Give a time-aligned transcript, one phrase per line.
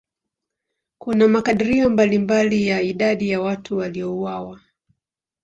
[0.97, 4.59] Kuna makadirio mbalimbali ya idadi ya watu waliouawa.